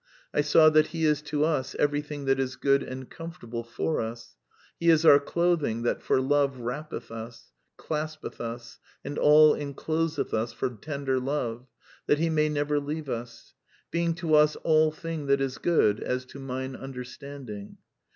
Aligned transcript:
"I 0.33 0.41
saw 0.41 0.71
that 0.71 0.87
He 0.87 1.05
is 1.05 1.21
to 1.29 1.45
us 1.45 1.75
everything 1.75 2.25
that 2.25 2.39
is 2.39 2.55
good 2.55 2.81
and 2.81 3.07
comfort 3.07 3.43
able 3.45 3.63
for 3.63 4.01
us: 4.01 4.35
He 4.79 4.89
is 4.89 5.05
our 5.05 5.19
clothing 5.19 5.83
that 5.83 6.01
for 6.01 6.19
love 6.19 6.57
wrappeth 6.57 7.11
us, 7.11 7.51
claspeth 7.77 8.39
us, 8.41 8.79
and 9.05 9.19
all 9.19 9.53
encloseth 9.53 10.33
us 10.33 10.53
for 10.53 10.71
tender 10.75 11.19
love, 11.19 11.67
that 12.07 12.17
He 12.17 12.31
may 12.31 12.49
never 12.49 12.79
leave 12.79 13.09
us; 13.09 13.53
being 13.91 14.15
to 14.15 14.33
us 14.33 14.57
aU 14.65 14.89
thing 14.89 15.27
that 15.27 15.39
is 15.39 15.59
good, 15.59 15.99
as 16.01 16.25
to 16.33 16.39
mine 16.39 16.75
understanding. 16.75 17.77